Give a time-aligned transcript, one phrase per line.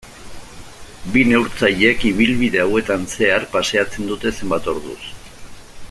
[1.17, 5.01] Bi neurtzailek ibilbide hauetan zehar paseatzen dute zenbait orduz.